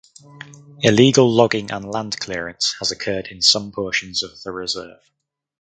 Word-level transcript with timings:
Illegal 0.81 1.29
logging 1.31 1.69
and 1.69 1.85
land 1.85 2.19
clearance 2.19 2.73
has 2.79 2.89
occurred 2.91 3.27
in 3.27 3.39
some 3.39 3.71
portions 3.71 4.23
of 4.23 4.41
the 4.41 4.49
reserve. 4.51 5.11